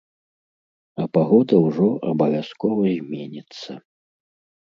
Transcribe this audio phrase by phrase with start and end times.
[1.03, 3.71] А пагода ўжо абавязкова зменіцца.